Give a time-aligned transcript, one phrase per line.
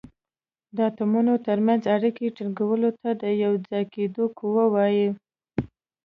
[0.75, 5.07] د اتومونو تر منځ اړیکې ټینګولو ته د یو ځای کیدو قوه وايي.